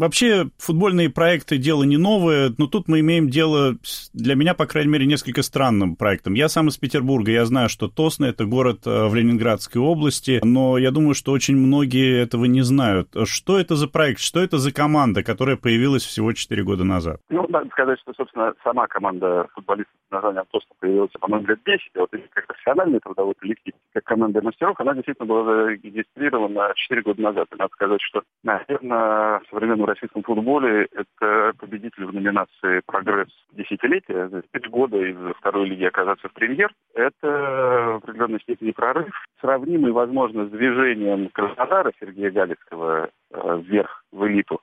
[0.00, 3.74] Вообще, футбольные проекты– дело не новое, но тут мы имеем дело,
[4.14, 6.32] для меня, по крайней мере, несколько странным проектом.
[6.32, 10.78] Я сам из Петербурга, я знаю, что Тосно– это город э, в Ленинградской области, но
[10.78, 13.08] я думаю, что очень многие этого не знают.
[13.24, 17.20] Что это за проект, что это за команда, которая появилась всего 4 года назад?
[17.28, 22.10] Ну, надо сказать, что, собственно, сама команда футболистов названием Тосно появилась, по-моему, лет 10, вот
[22.32, 27.48] как профессиональный трудовой коллектив, как команда мастеров, она действительно была зарегистрирована 4 года назад.
[27.52, 34.42] И надо сказать, что, наверное, в современном российском футболе это победитель в номинации «Прогресс десятилетия».
[34.50, 40.46] 5 года из второй лиги оказаться в премьер– это в определенной степени прорыв, сравнимый, возможно,
[40.46, 44.60] с движением Краснодара Сергея Галицкого э, вверх в элиту.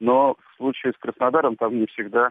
[0.00, 2.30] Но в случае с Краснодаром там не всегда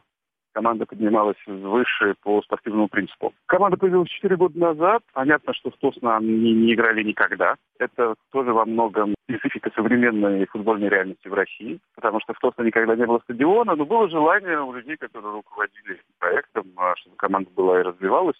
[0.53, 3.33] команда поднималась выше по спортивному принципу.
[3.45, 5.03] Команда появилась 4 года назад.
[5.13, 7.55] Понятно, что в Тосно они не играли никогда.
[7.77, 12.95] Это тоже во многом специфика современной футбольной реальности в России, потому что в Тосно никогда
[12.95, 17.79] не было стадиона, но было желание у людей, которые руководили проектом, а, чтобы команда была
[17.79, 18.37] и развивалась.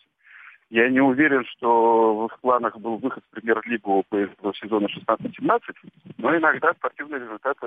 [0.70, 5.60] Я не уверен, что в их планах был выход в премьер-лигу по сезону 16-17,
[6.18, 7.66] но иногда спортивные результаты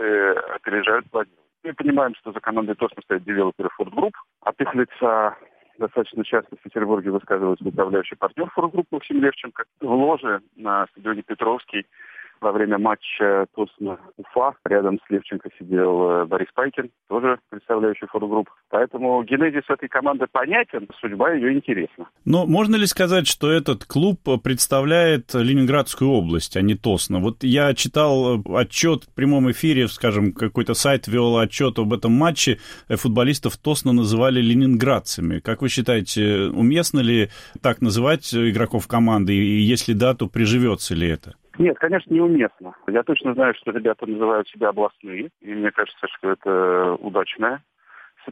[0.54, 1.51] опережают планирование.
[1.64, 4.12] Мы понимаем, что за командой точно стоит девелопер Ford Group.
[4.40, 5.36] От их лица
[5.78, 9.64] достаточно часто в Петербурге высказывается управляющий партнер Group Максим Левченко.
[9.80, 11.86] В ложе на стадионе Петровский
[12.42, 18.50] во время матча Тосно-Уфа рядом с Левченко сидел э, Борис Пайкин, тоже представляющий фору-групп.
[18.68, 22.08] Поэтому генезис этой команды понятен, судьба ее интересна.
[22.24, 27.20] Но можно ли сказать, что этот клуб представляет Ленинградскую область, а не Тосно?
[27.20, 32.12] Вот я читал э, отчет в прямом эфире, скажем, какой-то сайт вел отчет об этом
[32.12, 35.38] матче, э, футболистов Тосно называли ленинградцами.
[35.38, 37.30] Как вы считаете, уместно ли
[37.62, 41.34] так называть игроков команды, и если да, то приживется ли это?
[41.58, 42.74] Нет, конечно, неуместно.
[42.86, 47.62] Я точно знаю, что ребята называют себя областные, и мне кажется, что это удачное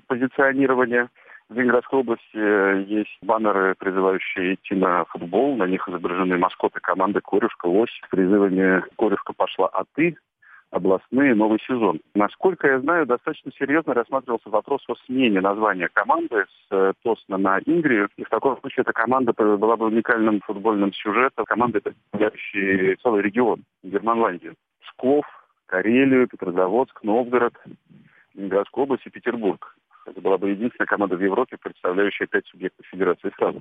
[0.07, 1.09] позиционирование.
[1.49, 5.57] В Ленинградской области есть баннеры, призывающие идти на футбол.
[5.57, 10.17] На них изображены маскоты команды «Корюшка», «Лось» с призывами «Корюшка пошла, а ты?»
[10.71, 12.01] Областные новый сезон.
[12.15, 17.59] Насколько я знаю, достаточно серьезно рассматривался вопрос о смене названия команды с э, Тосна на
[17.67, 18.09] Ингрию.
[18.17, 21.45] И в таком случае эта команда была бы уникальным футбольным сюжетом.
[21.45, 24.55] Команда, представляющая целый регион, Германландию.
[24.83, 25.25] Псков,
[25.67, 27.55] Карелию, Петрозаводск, Новгород,
[28.35, 29.77] Ленинградскую область и Петербург.
[30.07, 33.61] Это была бы единственная команда в Европе, представляющая пять субъектов федерации сразу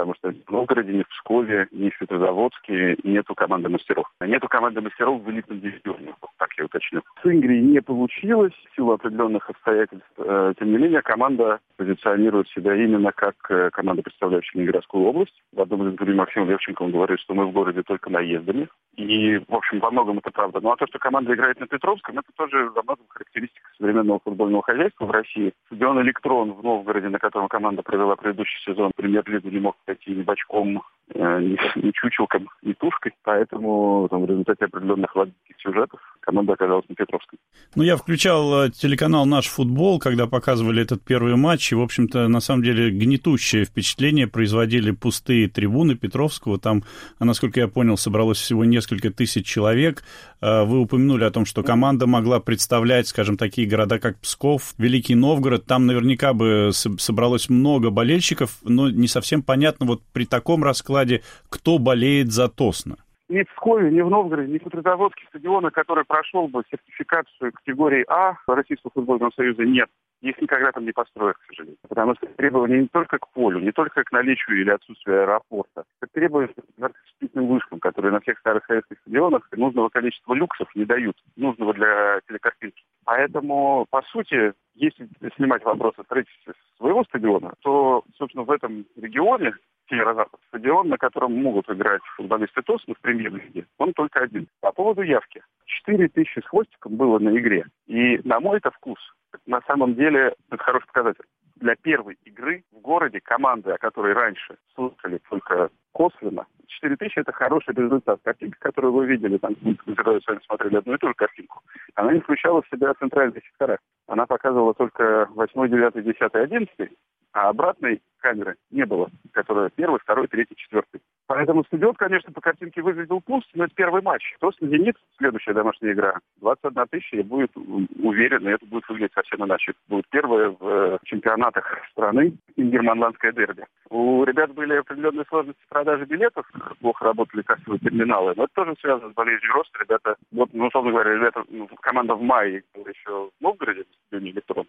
[0.00, 4.06] потому что в Новгороде, ни в Пскове, ни в Петрозаводске нету команды мастеров.
[4.22, 7.02] Нету команды мастеров в элитном дивизионе, так я уточню.
[7.22, 10.08] С Ингрией не получилось в силу определенных обстоятельств.
[10.16, 15.42] Э, тем не менее, команда позиционирует себя именно как э, команда, представляющая Ленинградскую область.
[15.52, 18.68] В одном из интервью Максим Левченко он говорит, что мы в городе только наездами.
[18.96, 20.60] И, в общем, во многом это правда.
[20.60, 24.62] Ну а то, что команда играет на Петровском, это тоже во многом характеристика современного футбольного
[24.62, 25.52] хозяйства в России.
[25.80, 30.20] Стадион «Электрон» в Новгороде, на котором команда провела предыдущий сезон, премьер-лигу не мог пройти ни
[30.20, 30.82] бочком,
[31.14, 33.12] э, ни, ни чучелком, ни тушкой.
[33.22, 37.38] Поэтому там, в результате определенных логических сюжетов команда оказалась на Петровском.
[37.74, 42.28] Ну, я включал э, телеканал «Наш футбол», когда показывали этот первый матч, и, в общем-то,
[42.28, 46.58] на самом деле гнетущее впечатление производили пустые трибуны Петровского.
[46.58, 46.82] Там,
[47.18, 50.02] насколько я понял, собралось всего несколько тысяч человек.
[50.40, 55.14] Э, вы упомянули о том, что команда могла представлять, скажем, такие города, как Псков, Великий
[55.14, 55.66] Новгород.
[55.66, 60.99] Там наверняка бы собралось много болельщиков, но не совсем понятно вот при таком раскладе,
[61.48, 62.96] кто болеет за Тосно
[63.30, 68.04] ни в Пскове, ни в Новгороде, ни в Петрозаводске стадиона, который прошел бы сертификацию категории
[68.08, 69.88] А Российского футбольного союза, нет.
[70.20, 71.78] Их никогда там не построят, к сожалению.
[71.88, 75.84] Потому что требования не только к полю, не только к наличию или отсутствию аэропорта.
[76.02, 80.84] Это требования к высшим вышкам, которые на всех старых советских стадионах нужного количества люксов не
[80.84, 82.82] дают, нужного для телекартинки.
[83.04, 89.54] Поэтому, по сути, если снимать вопрос о строительстве своего стадиона, то, собственно, в этом регионе
[89.88, 90.39] Северо-Запад.
[90.60, 94.46] Стадион, на котором могут играть футболисты Тосны в премьер-лиге, он только один.
[94.60, 95.42] По поводу явки.
[95.64, 97.64] 4 тысячи с хвостиком было на игре.
[97.86, 98.98] И на мой это вкус.
[99.46, 101.24] На самом деле это хороший показатель.
[101.56, 107.32] Для первой игры в городе команды, о которой раньше слышали только косвенно, 4 тысячи это
[107.32, 108.20] хороший результат.
[108.22, 111.62] Картинка, которую вы видели, там, мы с вами смотрели одну и ту же картинку,
[111.94, 113.78] она не включала в себя центральные сектора.
[114.06, 116.90] Она показывала только 8, 9, 10, 11
[117.32, 121.00] а обратной камеры не было, которая первый, второй, третий, четвертый.
[121.26, 124.34] Поэтому стадион, конечно, по картинке выглядел пуст, но это первый матч.
[124.36, 129.44] Кто «Зенит», следующая домашняя игра, 21 тысяча, и будет уверен, и это будет выглядеть совсем
[129.44, 129.72] иначе.
[129.88, 133.64] Будет первое в э, чемпионатах страны германландское дерби.
[133.88, 139.10] У ребят были определенные сложности продажи билетов, плохо работали кассовые терминалы, но это тоже связано
[139.10, 139.78] с болезнью роста.
[139.80, 144.66] Ребята, вот, ну, условно говоря, ребята, ну, команда в мае еще в Новгороде, в «Электрон»,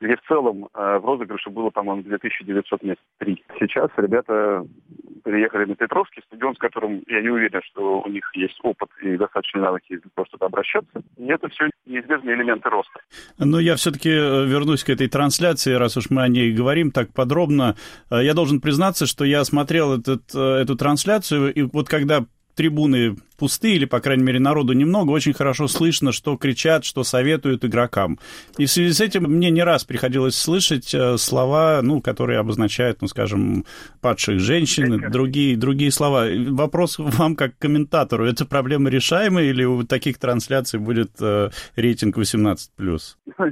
[0.00, 3.00] где в целом э, в розыгрыше было, по-моему, 2900 мест.
[3.18, 3.42] Три.
[3.58, 4.64] Сейчас ребята
[5.20, 9.16] переехали на Петровский стадион, с которым я не уверен, что у них есть опыт и
[9.16, 11.02] достаточно навыки для того, чтобы обращаться.
[11.16, 13.00] И это все неизбежные элементы роста.
[13.38, 17.12] Но я все-таки э, вернусь к этой трансляции, раз уж мы о ней говорим так
[17.12, 17.76] подробно.
[18.10, 22.24] Э, я должен признаться, что я смотрел этот, эту трансляцию, и вот когда
[22.54, 27.64] трибуны пустые, или, по крайней мере, народу немного, очень хорошо слышно, что кричат, что советуют
[27.64, 28.18] игрокам.
[28.58, 33.00] И в связи с этим мне не раз приходилось слышать э, слова, ну, которые обозначают,
[33.00, 33.64] ну, скажем,
[34.02, 36.26] падших женщин, другие, другие слова.
[36.50, 42.56] Вопрос вам, как комментатору, это проблема решаемая, или у таких трансляций будет э, рейтинг 18+.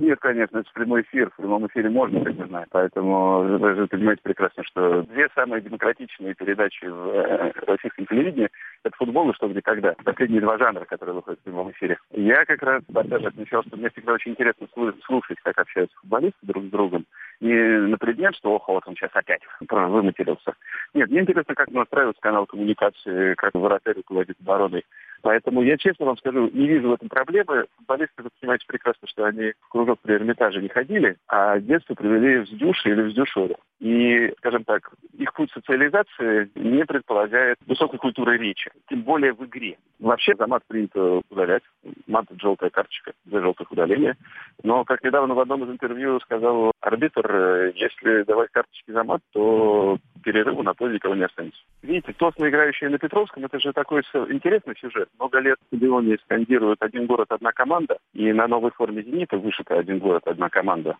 [0.01, 1.31] Нет, конечно, это прямой эфир.
[1.31, 2.67] В прямом эфире можно, как мы знаем.
[2.71, 8.49] Поэтому вы же понимаете прекрасно, что две самые демократичные передачи в э, российском телевидении–
[8.85, 9.95] это футбол и что где когда.
[10.05, 11.99] Последние два жанра, которые выходят в прямом эфире.
[12.13, 14.67] Я как раз даже отмечал, что мне всегда очень интересно
[15.07, 17.07] слушать, как общаются футболисты друг с другом.
[17.41, 20.55] Не на предмет, что ох, вот он сейчас опять выматерился.
[20.95, 24.85] Нет, мне интересно, как настраивается канал коммуникации, как вратарь руководит обороной.
[25.29, 27.67] Поэтому я честно вам скажу, не вижу в этом проблемы.
[27.77, 32.39] Футболисты, вы понимаете прекрасно, что они в кружок при Эрмитаже не ходили, а детство провели
[32.39, 33.57] в Сдюше или в Сдюшоре.
[33.79, 39.77] И, скажем так, их путь социализации не предполагает высокой культуры речи, тем более в игре.
[39.99, 41.63] Вообще за мат принято удалять.
[42.07, 44.17] Мат– желтая карточка для желтых удаления.
[44.64, 49.99] Но, как недавно в одном из интервью сказал арбитр, если давать карточки за мат, то
[50.25, 51.60] перерыву на то никого не останется.
[51.82, 55.08] Видите, тосно играющие на Петровском, это же такой интересный сюжет.
[55.19, 59.78] Много лет в стадионе скандируют «один город, одна команда», и на новой форме «Зенита» вышита
[59.78, 60.96] «один город, одна команда».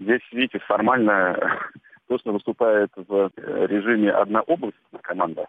[0.00, 1.58] Здесь, видите, формально
[2.08, 5.46] тосно выступает в режиме «одна область, одна команда».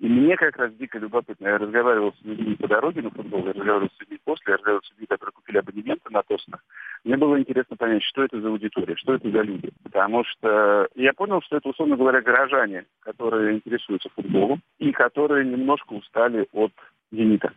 [0.00, 1.46] И мне как раз дико любопытно.
[1.46, 4.84] Я разговаривал с людьми по дороге на футбол, я разговаривал с людьми после, я разговаривал
[4.84, 6.64] с людьми, которые купили абонементы на Тоснах.
[7.04, 9.70] Мне было интересно понять, что это за аудитория, что это за люди.
[9.84, 15.92] Потому что я понял, что это, условно говоря, горожане, которые интересуются футболом и которые немножко
[15.92, 16.72] устали от
[17.12, 17.52] «Зенита».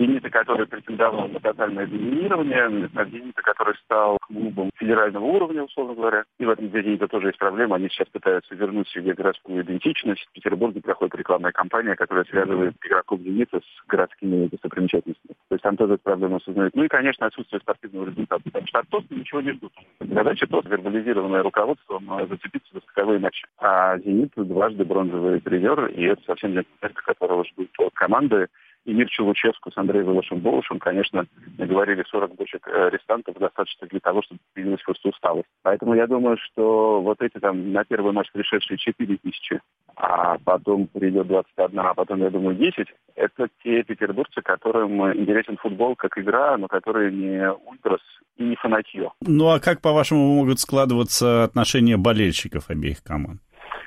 [0.00, 6.24] «Зенита», который претендовал на тотальное доминирование, от «Зенита», который стал клубом федерального уровня, условно говоря.
[6.38, 7.76] И в этом для «Зенита» тоже есть проблема.
[7.76, 10.26] Они сейчас пытаются вернуть себе городскую идентичность.
[10.26, 15.34] В Петербурге проходит рекламная кампания, которая связывает игроков «Зенита» с городскими достопримечательностями.
[15.48, 16.74] То есть там тоже эту проблему осознают.
[16.74, 18.42] Ну и, конечно, отсутствие спортивного результата.
[18.42, 19.72] Потому что от ТОС ничего не ждут.
[20.00, 23.46] Задача ТОС, вербализированная руководством, зацепиться за таковые матчи.
[23.58, 28.48] А «Зенит» дважды бронзовый призер, и это совсем не место, которого ждут от команды
[28.84, 31.26] и Мирчу Лучевску с Андреем Волошем-Болышем, конечно,
[31.58, 35.48] говорили 40 бочек э, арестантов достаточно для того, чтобы появилась просто усталость.
[35.62, 39.60] Поэтому я думаю, что вот эти там на первый матч пришедшие 4 тысячи,
[39.96, 42.86] а потом придет 21, а потом, я думаю, 10,
[43.16, 48.00] это те петербургцы, которым интересен футбол как игра, но которые не ультрас
[48.36, 49.10] и не фанатье.
[49.20, 53.40] Ну а как, по-вашему, могут складываться отношения болельщиков обеих команд?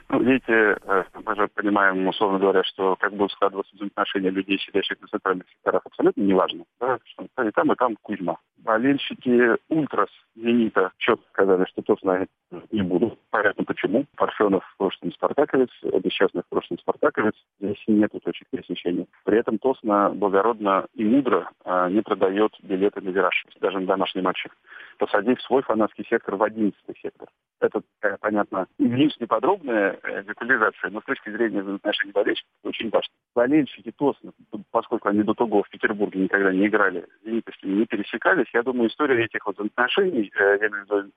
[0.10, 5.02] Ну, видите, э, мы же понимаем, условно говоря, что как будут складываться взаимоотношения людей, сидящих
[5.02, 6.66] на центральных секторах, абсолютно неважно.
[6.80, 8.38] Да, что и там, и там Кузьма.
[8.58, 12.30] Болельщики Ультрас Зенита четко сказали, что то знает
[12.72, 13.18] не буду.
[13.30, 14.06] Понятно почему.
[14.16, 15.70] Парфенов в прошлом спартаковец,
[16.04, 17.34] Бесчастный в прошлом спартаковец.
[17.60, 19.06] Здесь нету точек пересечения.
[19.26, 24.22] При этом Тосна благородно и мудро а, не продает билеты на вираж, даже на домашний
[24.22, 24.50] матчи,
[24.98, 27.28] посадив свой фанатский сектор в одиннадцатый сектор.
[27.64, 27.82] Это,
[28.20, 33.14] понятно, не подробная э, детализация, но с точки зрения взаимоотношений болельщиков очень важно.
[33.34, 34.34] Болельщики Тосна,
[34.72, 39.24] поскольку они до того в Петербурге никогда не играли, зенитовскими не пересекались, я думаю, история
[39.24, 40.70] этих вот отношений, э,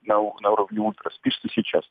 [0.03, 1.83] на, на уровне ультра, спишется сейчас.